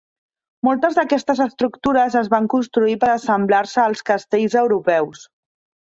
[0.67, 5.27] Moltes d'aquestes estructures es van construir per a semblar-se als castells europeus.